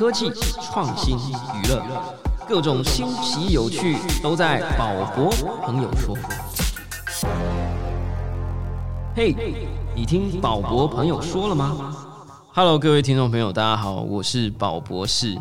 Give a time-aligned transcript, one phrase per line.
[0.00, 1.84] 科技、创新、娱乐，
[2.48, 5.30] 各种新奇有趣都在宝博
[5.62, 6.16] 朋友说。
[9.14, 9.36] 嘿，
[9.94, 11.94] 你听宝博朋友说了吗
[12.54, 15.36] ？Hello，各位听众朋友，大家好，我是宝博士。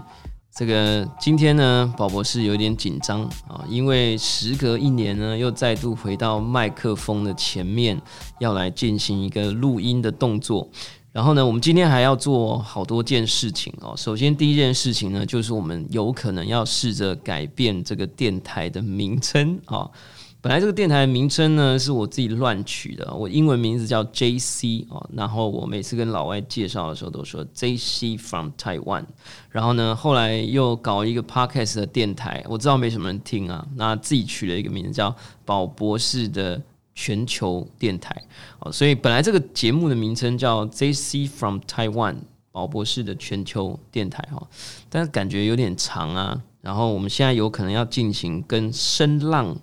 [0.54, 8.02] 这个今天呢，宝博士有点紧张啊，因为时隔一年呢，又再度回到麦克风的前面，
[8.40, 10.68] 要来进行一个录音的动作。
[11.12, 13.96] 然后呢，我们今天还要做好多件事情哦。
[13.98, 19.90] 首先，第一件事情呢，就是我们有可能要试着改变这个电台的名称啊。
[20.42, 25.04] 本来这个电台的名称呢，是我自己乱取的，我英文名字叫 JC 哦。
[25.12, 29.06] 然后我每次跟老外介绍的时候，都说 JC from Taiwan。
[29.50, 36.62] 然后呢，后来又搞一个 podcast 的电台，我知道没什么人听啊，那自己取了一个名字叫宝博士的。
[37.02, 38.14] 全球电台
[38.60, 42.18] 哦，所以本来这个节目的名称叫 JC from Taiwan
[42.52, 44.46] 宝博士的全球电台哈，
[44.90, 46.42] 但是感觉有点长啊。
[46.60, 49.56] 然后我们现在有可能要进行跟声浪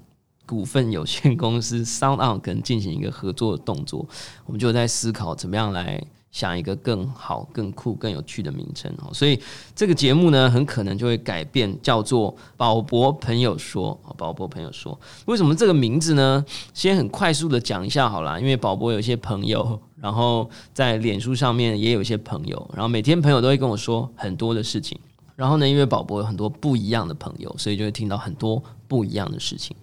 [0.46, 4.08] 股份有限公司 Sound On 可能进行一个合作的动作，
[4.46, 6.02] 我们就在思考怎么样来。
[6.36, 9.40] 想一个更好、更酷、更有趣的名称哦，所以
[9.74, 13.98] 这个节目呢，很可能就会改变，叫做“宝博朋友说”。
[14.18, 16.44] 宝博朋友说，为什么这个名字呢？
[16.74, 24.98] 先很快速的讲一下好了，因为宝博有一些朋友，然后在脸书上面也有一些朋友，然后每天朋友都会跟我说很多的事情，
[25.36, 29.74] 然后呢，因为宝博有很多不一样的朋友，所以就会听到很多不一样的事情。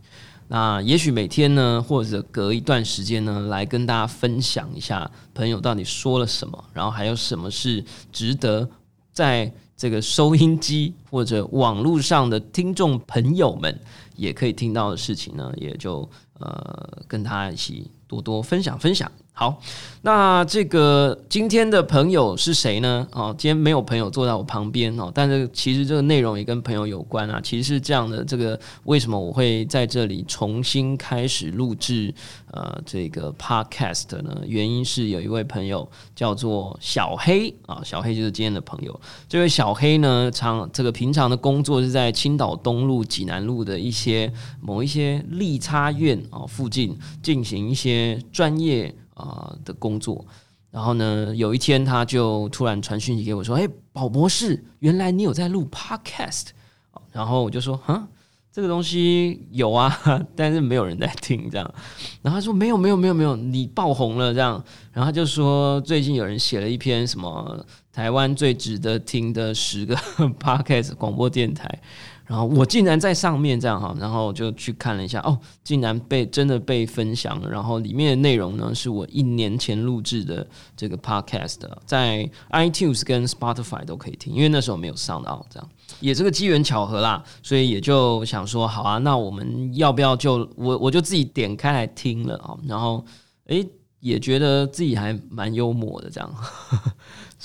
[0.54, 8.70] 那也许每天呢，或者隔一段时间呢，来跟大家分享一下朋友到底说了什么，然后还有什么是值得
[9.12, 13.76] 在这个收音机或者网络上的听众朋友们
[14.16, 16.08] 也可以听到的事情呢，也就
[16.40, 19.12] 呃跟他一起多多分享分享。
[19.36, 19.60] 好，
[20.04, 23.08] 那这个今天的朋友是谁呢？
[23.12, 27.42] 哦，今天没有朋友坐在我旁边哦，但是其实这个内容也跟朋友有关啊。
[27.44, 32.14] 其实是这样的，这个为什么我会在这里重新开始录制
[32.52, 34.40] 呃这个 podcast 呢？
[34.46, 39.02] 原因是有一位朋友叫做小黑啊，小黑就是今天的朋友。
[39.28, 44.32] 这位小黑呢，常这个平常的工作是在青岛东路、济南路的一些
[44.62, 48.94] 某一些利差院啊附近进行一些专业。
[49.14, 50.26] 啊的工作，
[50.72, 56.48] 然后呢，有一天他就突然传讯息给我说：“哎，宝博士，原来你有在录 podcast。”
[57.12, 58.08] 然后我就说：“哈，
[58.52, 59.96] 这个东西有啊，
[60.36, 61.74] 但是没有人在听这样。”
[62.24, 69.96] 然后他说：“没有，没有，没有，没有，你爆红了这样。”然后他就说：“最近有人写了一篇什么台湾最值得听的十个
[70.40, 71.70] podcast 广播电台。”
[72.26, 77.50] 然后我竟然在上面这样哈，然后就去看了一下，哦，竟然被真的被分享了。
[77.50, 85.70] 然后里面的内容呢，是我一年前录制的这个 podcast，在 iTunes 跟 Spotify 都可以听，因为那时候没有上到，这样
[86.00, 87.22] 也是个机缘巧合啦。
[87.44, 92.58] 所以也就想说，好啊，那我们要不要就我我就自己点开来听了啊？
[92.66, 93.06] 然后
[93.48, 93.68] 诶，
[94.00, 96.36] 也觉得自己还蛮幽默的这样。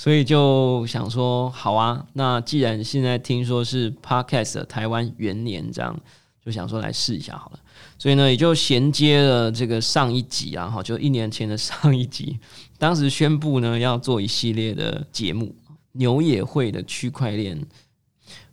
[0.01, 5.93] 所以就想说，好啊，那既然现在听说是 Podcast 台湾元年这样，
[6.41, 7.59] 就想说来试一下好了。
[7.97, 12.39] 所以呢，也就衔接了这个上一集啊，哈，就一年前的上一集，
[12.79, 15.53] 当时宣布呢要做一系列的节目，
[15.91, 17.61] 牛也会的区块链，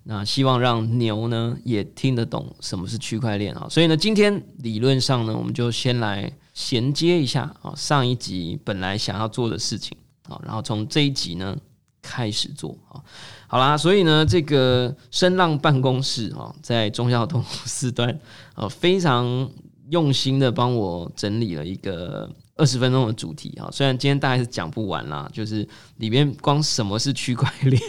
[0.03, 3.69] 那希望让牛呢也听得懂什么是区块链啊。
[3.71, 9.97] 所以呢，今天理论上呢，我们就先来衔接一下啊，上一集本来想要做的事情。
[10.28, 11.56] 好，然后从这一集呢
[12.03, 13.03] 开始做啊，
[13.47, 18.19] 好啦，所以呢，这个声浪办公室啊，在中孝东四段
[18.54, 19.50] 啊，非常
[19.91, 27.81] 用心的帮我整理了一个二十分钟的主题啊，虽然今天大概是讲不完啦，就是里面光什么是区块链。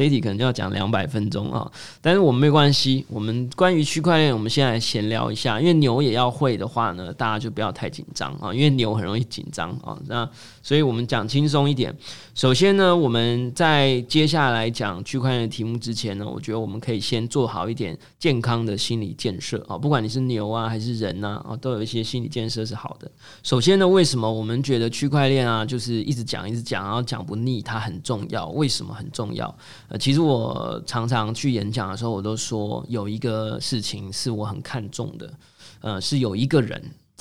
[0.00, 3.04] 这一题可能就要讲两百分钟啊，但是我们没关系。
[3.06, 5.60] 我们关于区块链，我们先来闲聊一下。
[5.60, 9.98] 因为牛也要会的话呢，大家就不要太紧张啊，因为牛很容易紧张啊。
[10.06, 10.26] 那
[10.62, 11.94] 所以我们讲轻松一点。
[12.34, 19.76] 首先呢，我们在接下来讲区块链的题目之前呢，我觉得我们可以先做好一点健康的心理建设啊。
[19.76, 23.10] 不管你是牛啊还是人呐啊，都有一些心理建设是好的。
[23.42, 28.48] 首先呢，为什么我们觉得区块链啊，就是一直讲一直讲，然后讲不腻，它很重要？
[28.48, 29.54] 为什么很重要？
[29.90, 35.34] 呃，其实我常常去演讲的时候，我都说有一个事情是我很看重的，
[35.80, 36.80] 呃，是有一个人，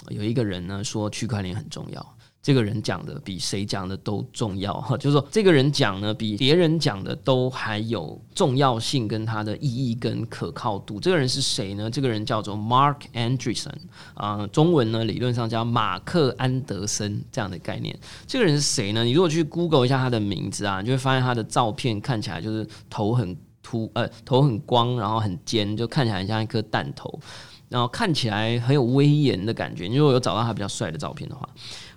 [0.09, 2.15] 有一个人呢说区块链很重要。
[2.41, 11.01] 这个人讲的比谁讲的都重要哈，就是说这个人讲呢比别人讲的都还有重要性跟它的意义跟可靠度。
[11.01, 11.91] 这个人是谁呢？
[11.91, 13.75] 这个人叫做 Mark Anderson，
[14.13, 17.97] 啊，中文呢理论上叫马克安德森这样的概念。
[18.25, 19.03] 这个人是谁呢？
[19.03, 27.19] 你如果去 Google 一下他的名字啊，你就会发现他的照片看起来就是头很秃，呃，头很光，然后很尖，就看起来很像一颗弹头，
[27.67, 29.87] 然后看起来很有威严的感觉。
[29.87, 31.47] 你如果有找到他比较帅的照片的话。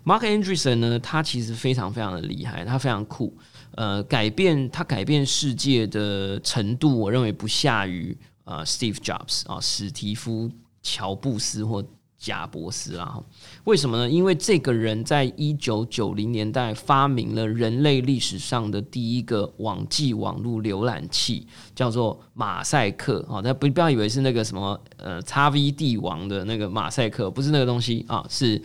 [0.05, 3.33] Mark Anderson 呢，他其实非常非常的厉害，他非常酷，
[3.77, 10.51] 呃，改变他改变世界的程度，我认为不下于呃 Steve Jobs 啊，史蒂夫
[10.83, 11.85] 乔布斯或
[12.19, 13.17] 贾伯斯啦。
[13.63, 14.11] 为什么呢？
[14.11, 21.47] 因为这个人在一九九零年代发明了人类历史上的第一个网际网络浏览器，
[21.77, 23.41] 叫做马赛克啊。
[23.41, 28.61] 大家不不要以为是那个什么呃叉 V 帝王的那个马赛克，不是那个东西啊，是。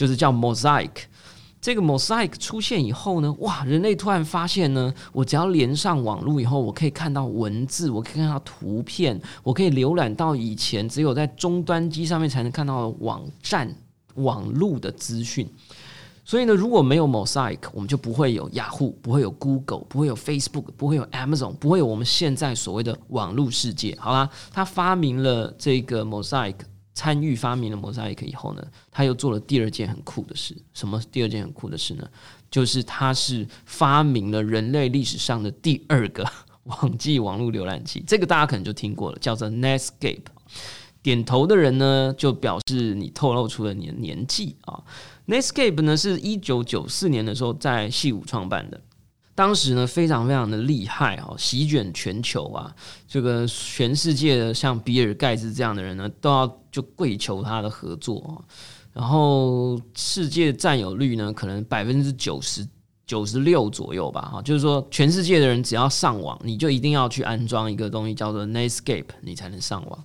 [0.00, 0.88] 就是叫 Mosaic，
[1.60, 13.70] 这个 Mosaic 出现以后呢，哇，人类突然发现呢，我只要连上网络以后，我可以看到文字，我可以看到图片，我可以浏览到以前只有在终端机上面才能看到的网站、
[14.14, 15.46] 网络的资讯。
[16.24, 23.94] 所以呢，如果没有 Mosaic，我们就不会有雅虎，不会有 Google，不会有 Facebook，不会有 Amazon，不会有我们现在所谓的网络世界。
[24.00, 26.54] 好啦，他发明了这个 Mosaic。
[26.94, 30.56] 参与发明了 Mosaic 以后呢，他又做了第二件很酷的事。
[30.74, 32.08] 什么第二件很酷的事呢？
[32.50, 36.28] 就是他是发明了人类历史上的第二个
[36.64, 38.02] 网际网络浏览器。
[38.06, 40.20] 这个大家可能就听过了，叫做 Netscape。
[41.02, 44.82] 点头的人呢，就表示你透露出了你的年纪啊。
[45.28, 48.78] Netscape 呢，是一九九四年的时候在戏谷创办的。
[49.34, 52.74] 当时呢，非常非常的厉害哦，席卷全球啊！
[53.08, 58.44] 这个全世界的像比尔盖茨这样的人呢，都要就跪求他的合作
[58.92, 62.66] 然后世界占有率呢，可能百分之九十
[63.06, 70.04] 九十六左右吧哈，就是说全世界的人只要上网，你就一定要去安装一个东西叫做 Netscape，你才能上网。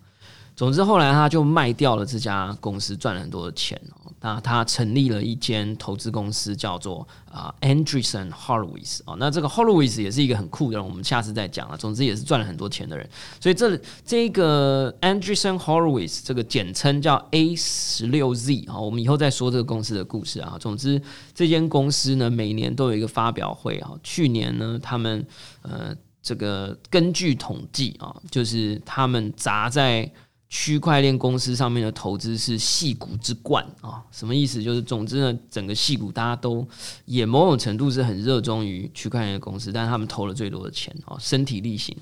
[0.56, 4.12] 总之，后来他就卖掉了这家公司，赚了很多的钱哦。
[4.22, 9.16] 那他成立了一间投资公司，叫做啊，Anderson Horowitz 啊。
[9.20, 11.76] 那这个 Horowitz 也是一个很酷的人，我们下次再讲啊。
[11.78, 13.08] 总之，也是赚了很多钱的人。
[13.40, 18.80] 所以这这个 Anderson Horowitz 这个简称叫 A 十六 Z 啊。
[18.80, 20.58] 我们以后再说这个公司的故事啊。
[20.60, 21.00] 总之，
[21.36, 23.92] 这间公司呢，每年都有一个发表会啊。
[24.02, 25.24] 去年呢，他们
[25.62, 25.94] 呃，
[26.24, 30.10] 这个根据统计啊，就是他们砸在
[30.48, 34.62] 区块链公司上面的投资是戏股之冠啊，什么意思？
[34.62, 36.66] 就是总之呢，整个戏股大家都
[37.06, 41.98] 也某种程度是很热衷于区块链公司，但是他们投了最多的钱啊，身体力行。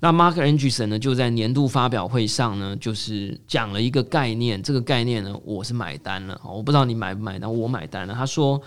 [0.00, 8.14] 那 Mark Andreessen 呢，就在年度发表会上呢，就是讲了一个概念，这个概念呢，我是买单了我不知道你买不买单，我买单了。
[8.14, 8.60] 他说，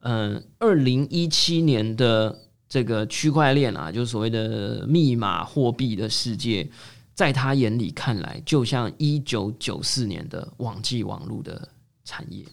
[0.00, 2.36] 嗯，二零一七年的
[2.68, 6.68] 这个区块链啊，就是所谓的密码货币的世界。
[7.18, 11.68] 在他眼里看来，就像一九九四年的网际网络的
[12.04, 12.46] 产业，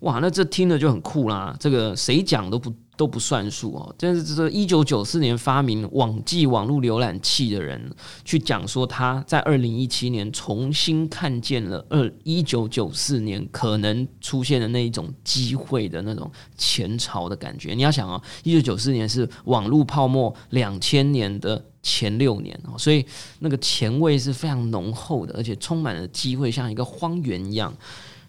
[0.00, 1.54] 哇，那这听着就很酷啦。
[1.60, 3.94] 这个谁讲都不都不算数哦。
[3.96, 7.90] 但是这一九九四年发明网际网络浏览器的人，
[8.24, 17.72] 去讲说他在二零一七年重新看见了二一九九四年可能出现的那一种机会的那种前朝的感觉。
[17.72, 21.64] 你要想哦，一九九四年是网络泡沫两千年的。
[21.80, 23.06] 前六年哦，所以
[23.38, 27.72] 那个前味是非常浓厚的，而且充满了机会，像一个荒原一样。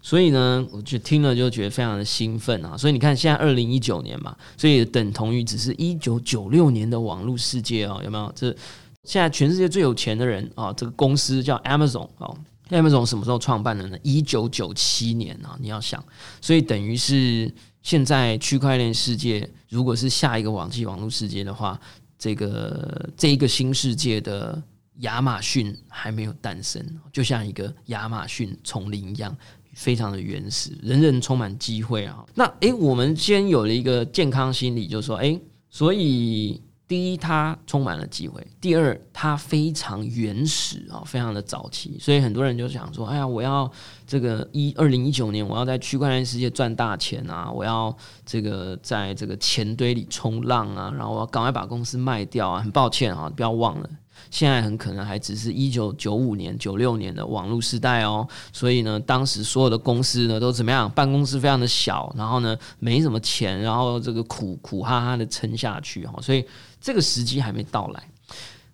[0.01, 2.77] 所以呢，我就听了就觉得非常的兴奋啊。
[2.77, 8.31] 所以你看，现在二零一九年嘛，所以等同于只是一九九六年的网络世界哦，有没有？
[8.35, 8.55] 这
[9.03, 12.37] 现在全世界最有钱的人啊，这个公司叫 Amazon 哦
[12.69, 13.97] ，Amazon 什么时候创办的呢？
[14.03, 16.03] 一九九七年啊，你要想，
[16.41, 21.79] 所以等于是现在区块链世界，如果是下一个网际网络世界的话。
[22.21, 24.61] 这个这一个新世界的
[24.99, 29.35] 亚马逊还没有诞生，就像一个亚马逊丛林一样，
[29.73, 32.25] 非常的原始，人人充满机会啊。
[32.35, 36.61] 那诶，我们先有了一个健康心理，就是说，诶，所以。
[36.89, 43.71] 第一，它充满了机会；第二，它非常原始啊，非常的早期，所以很多人就想说：“哎呀，我要
[44.07, 47.51] 这个一二零一九年，我要在区块链世界赚大钱啊！
[47.51, 50.91] 我要这个在这个钱堆里冲浪啊！
[50.97, 53.89] 然后我要赶快把公司卖掉啊！”很抱歉啊，不要忘了。
[54.31, 60.89] 现在很可能还只是一九九五年、九六年的网络时代哦，所以呢，当时所有的公司呢都怎么样？
[60.91, 66.45] 办公室非常的小，然后呢没什么钱，然后这个苦苦哈哈的撑下去哈，所以
[66.79, 68.03] 这个时机还没到来。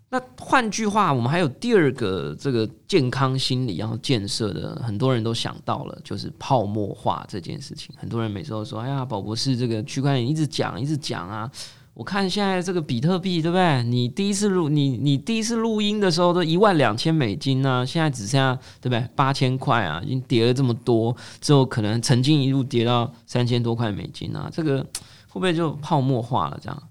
[0.10, 7.94] 那换句话，我们还有第二个这个健康心理要建设的，很多人都想到了，就是泡沫化这件事情。
[7.98, 11.52] 很多人每次都说：“哎呀，宝博士这个区块链一直讲，一直讲啊。”
[11.96, 13.82] 我看现在这个比特币，对不对？
[13.84, 19.10] 你第一次录你你第一次录音的时候都一万两千美金呢，现在只剩下对不对？
[19.16, 24.84] 八千块啊，已经跌了这么多，之后可能曾经一路跌到三千多块美金啊，这个
[25.30, 26.60] 会不会就泡沫化了？
[26.62, 26.84] 这样？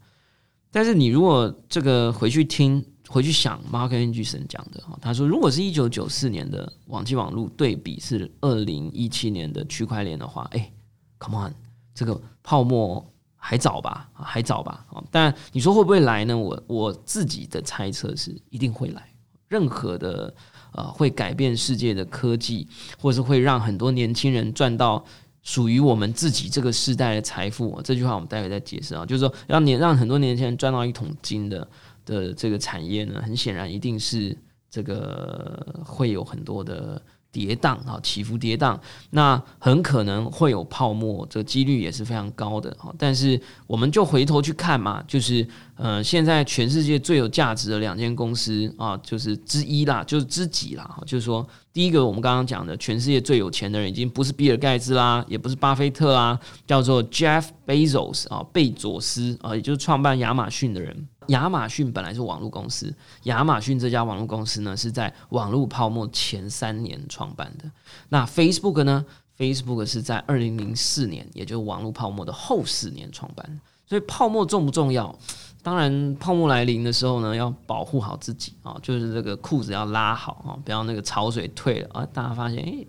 [0.70, 10.72] 但是你如果这个回去听回去想，Mark Anderson 讲的哈，他说如果是一九九四年的网际网络对比是二零一七年的区块链的话，哎
[11.20, 11.54] ，Come on，
[11.94, 13.06] 这个泡沫。
[13.46, 16.34] 还早吧，还早吧，但你说会不会来呢？
[16.34, 19.06] 我我自己的猜测是一定会来。
[19.48, 20.34] 任何的
[20.72, 22.66] 呃会改变世界的科技，
[22.98, 25.04] 或者是会让很多年轻人赚到
[25.42, 29.04] 属于我们自己这个时代的财富，这句话我们待会再解释啊。
[29.04, 31.68] 就是说，让年让很多年轻人赚到一桶金的
[32.06, 34.34] 的这个产业呢，很显然一定是
[34.70, 37.00] 这个会有很多的。
[37.34, 38.78] 跌宕啊，起伏跌宕，
[39.10, 42.94] 那很可能会有泡沫，这个几率也是非常高的哈。
[42.96, 50.88] 但是我们就回头去看嘛，就是呃，现在全世界最有价值的两间公司啊，就是之一啦，就是知己啦。
[51.04, 61.08] 就是说，第一个我们刚刚讲的，全世界最有钱的人已经不是比尔盖茨啦，也不是巴菲特啦，叫做 Jeff Bezos 啊，贝佐斯啊，也就是创办亚马逊的人。
[61.28, 67.70] 亚马逊本来是网络公司，亚马逊这家网络公司呢是在网络泡沫前三年创办的。
[68.08, 69.04] 那 Facebook 呢
[69.36, 73.60] ？Facebook 是在二零零四年，也就是网络泡沫的后四年创办。
[73.86, 75.14] 所以泡沫重不重要？
[75.62, 82.06] 当然，泡沫来临的时候呢，要保护好自己啊，就是这个裤子要拉好啊，不要那个潮水退了啊。
[82.12, 82.86] 大家发现，哎，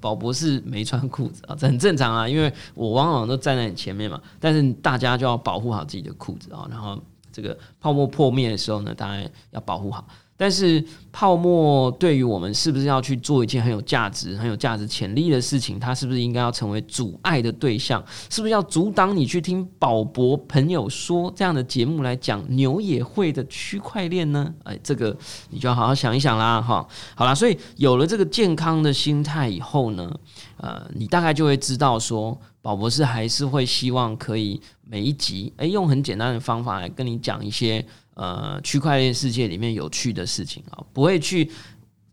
[0.00, 4.20] 宝博士没穿裤子啊，这很正常啊，因为我往往都站在你前面嘛。
[4.38, 6.98] 但是大家就要保护好自己的裤子啊，然后。
[7.40, 10.06] 这个泡沫破灭的时候呢，当然要保护好。
[10.36, 10.82] 但是
[11.12, 15.78] 泡沫对于我们是不是要去做一件很有价值、很有价值潜力的事情？
[15.78, 18.02] 它是不是应该要成为阻碍的对象？
[18.30, 24.50] 是不是要阻挡你去听宝博朋友说这样的节目来讲牛也会的区块链呢？
[24.64, 25.14] 哎，这个
[25.50, 26.88] 你就要好好想一想啦，哈。
[27.14, 30.10] 好啦，所以有了这个健康的心态以后呢，
[30.56, 37.84] 呃，你大概就会知道说，宝博士还是会希望可以每一集，哎，用很简单的方法来跟你讲一些。
[38.14, 41.50] 呃，区块链世界里面有趣的事情啊，不会去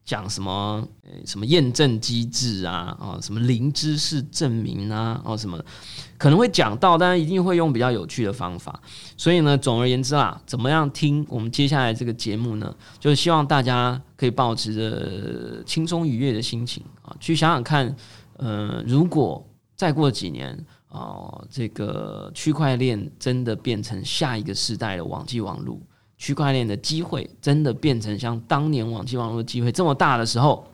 [0.05, 5.61] 讲什么呃什么验证机制啊，啊什么零知识证明啊，哦什么
[6.17, 8.79] 可能会讲到，但是一定会用比较有趣的方法。
[9.17, 12.73] 所以呢，总而言之啦，怎么样听我们接下来这个节目呢？
[13.01, 17.93] 就是希望大家可以保持着轻松愉悦的心情啊，去想想看，
[18.37, 19.45] 呃，如果
[19.77, 20.65] 再过几年。
[20.89, 25.77] 哦，这个区块链真的变成下一个时代的网际网络，
[26.17, 30.65] 区块链的机会真的变成像当年网际网络的机会这么大的时候，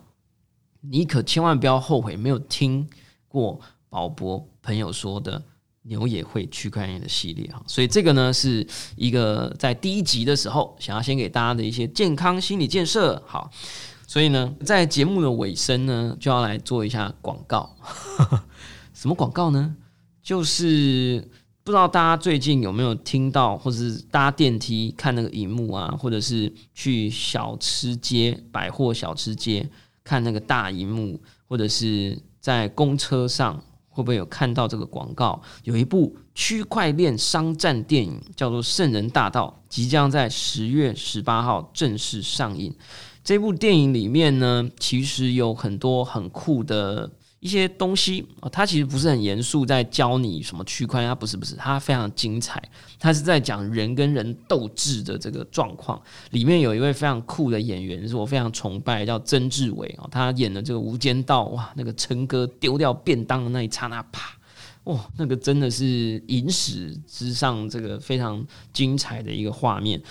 [0.82, 2.88] 你可千万不要后悔没有听
[3.28, 5.42] 过宝博朋友说的
[5.82, 7.62] 牛也会区块链的系列哈。
[7.66, 13.22] 所以这个呢是一个在第一集的时候想要先给大家的一些健康心理建设。
[13.26, 13.50] 好，
[14.06, 17.76] 所以呢在节目的尾声呢就要来做一下广告，
[19.04, 19.76] 什么广告呢？
[20.22, 21.30] 就是
[21.62, 29.70] 不知道大家最近有没有听到，或者是搭电梯看那个荧幕啊，或者是去小吃街、百货小吃街
[30.06, 31.20] 看那个大荧幕，
[31.50, 35.42] 或者是在公车上，会不会有看到这个广告？
[35.66, 42.74] 有一部区块链商战电影叫做《圣人大道》，即将在十月十八号正式上映。
[43.22, 47.12] 这部电影里面呢，其实有很多很酷的。
[47.44, 52.64] 一些东西啊，它其实不是很严肃，在教你什么区块链，它不是不是，它非常精彩，
[52.98, 56.02] 它是在讲人跟人斗智的这个状况。
[56.32, 64.38] 里面有一位非常酷的演员，是我非常崇拜，叫曾志伟啊，他演的这个《无间道》，哇，那个陈哥丢掉便当的那一刹那，啪，
[64.86, 70.02] 哇，那个真的是影史之上这个非常精彩的一个画面。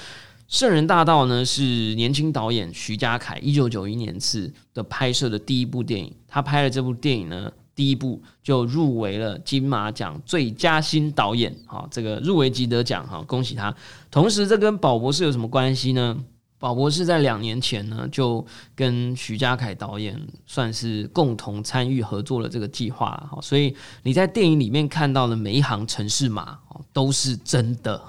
[0.52, 1.62] 圣人大道呢是
[1.94, 13.74] 年轻导演徐家凯一九九一年次的拍摄的第一部电影，他拍了这部电影呢，第一部就入围了金马奖最佳新导演，好，这个入围即得奖，哈，恭喜他。
[14.10, 16.22] 同时，这跟宝博士有什么关系呢？
[16.62, 20.16] 宝博士在两年前呢，就跟徐家凯导演
[20.46, 26.56] 算是共同参与合作了这个计划，所以你在电影里面看到的每一行城市码，
[26.92, 28.00] 都是真的，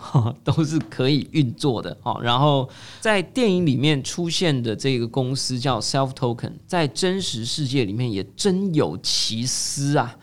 [0.44, 1.98] 都是可以运作的。
[2.22, 2.70] 然后
[3.00, 10.16] 在电影里面出现的这个公司叫 Self Token，在真实世界里面也真有其思啊。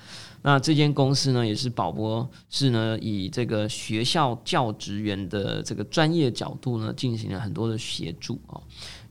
[0.42, 8.56] 那这间公司呢，也是宝博士呢以这个学校教职员的这个专业角度呢，进行了很多的协助啊。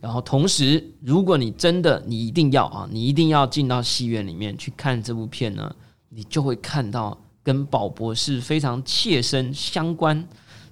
[0.01, 5.75] 然后同时，如果你真的你一定要啊，你一定要进到戏院里面去看这部片呢，
[6.09, 10.27] 你就会看到跟宝博士非常切身相关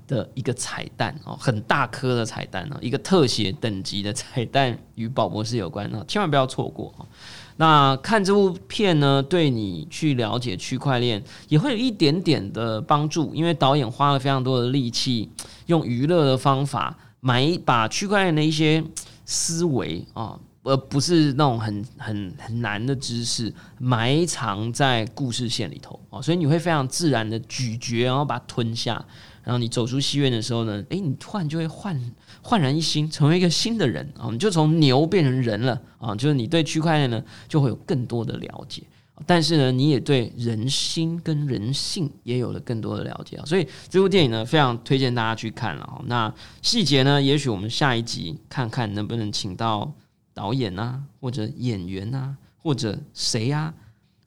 [0.07, 7.05] 的一个彩蛋哦，很大颗的彩蛋哦，一个特写等级的彩蛋与宝博士有关啊，千万不要错过啊。
[7.57, 15.29] 那看这部片呢，对你去了解区块链也会有一点点的帮助，因为导演花了非常多的力气，
[15.65, 18.83] 用娱乐的方法埋把区块链的一些
[19.25, 29.03] 思维啊，而不是那种很很很难的知识埋藏在故事线里头啊，所以你会非常自然的咀嚼，然后把它吞下。
[29.43, 31.97] 然后你走出戏院的时候呢，诶，你突然就会焕
[32.47, 34.29] 焕然一新，成为一个新的人啊！
[34.31, 36.15] 你就从牛变成人了啊！
[36.15, 38.81] 就是你对区块链呢就会有更多的了解，
[39.25, 43.43] 但是呢，你也对人心跟人性也有了更多的了解啊！
[43.45, 46.01] 所以这部电影呢，非常推荐大家去看了。
[46.05, 49.91] 那细节呢，也许我们下一集看看能不能请到
[50.33, 53.73] 导演啊，或者演员啊，或者谁啊，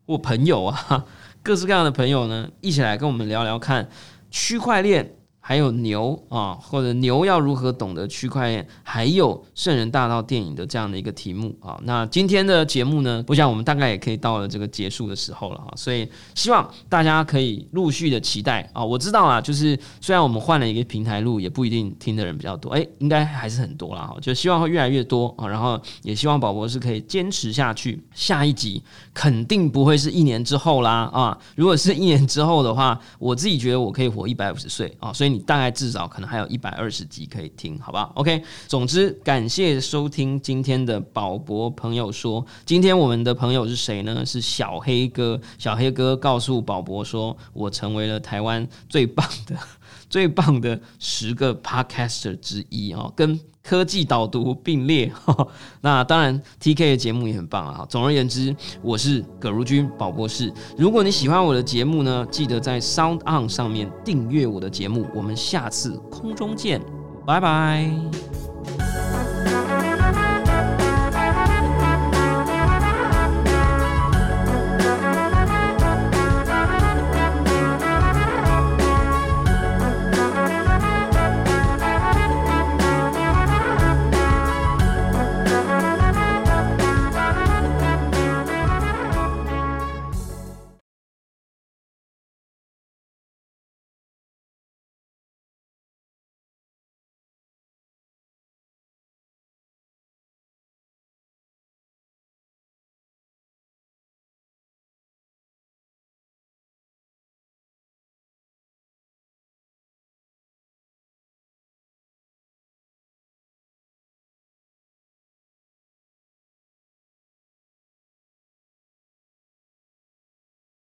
[0.06, 1.06] 或朋友啊，
[1.42, 3.88] 各式各样的朋友呢，一起来跟我们聊聊看。
[4.30, 5.14] 区块链。
[5.50, 8.64] 还有牛啊，或者牛要如何懂得区块链？
[8.84, 11.76] 还有圣人大道电影的这样的一个题目啊。
[11.82, 15.72] 那今天的节目呢，我想我们大概也可以到了这个结束的时候了哈。
[15.74, 18.84] 所以希望大家可以陆续的期待啊。
[18.84, 24.16] 我知道啊，就是虽然我们换了一个平台录，也不一定听的人比较多，哎，应该还是很多了哈。
[24.22, 25.48] 就希望会越来越多啊。
[25.48, 28.00] 然后也希望宝博是可以坚持下去。
[28.14, 28.80] 下一集
[29.12, 31.36] 肯定不会是一年之后啦啊。
[31.56, 35.12] 如果是一年之后的话，我自己觉得我可以活一百五十岁啊。
[35.12, 35.39] 所以。
[35.39, 44.24] 你大概至少可能还有一百二十集可以听，好吧？OK，总之感谢收听今天的宝博朋友说，今天我们的朋友是谁呢？
[44.24, 45.40] 是小黑哥。
[45.58, 49.56] 小黑哥告诉宝博说，我成为了台湾最棒的、
[50.08, 53.40] 最棒的十个 Podcaster 之一哦，跟。
[53.70, 55.12] 科技导读并列，
[55.80, 57.86] 那当然 T K 的节目也很棒啊。
[57.88, 60.52] 总而言之，我是葛如君宝博士。
[60.76, 65.06] 如果你喜欢我的节目呢，记得在 Sound On 上面订阅我的节目。
[65.14, 66.82] 我们下次空中见，
[67.24, 68.39] 拜拜。